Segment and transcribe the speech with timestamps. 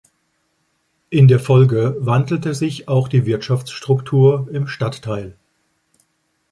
[1.11, 5.37] In der Folge wandelte sich auch die Wirtschaftsstruktur im Stadtteil.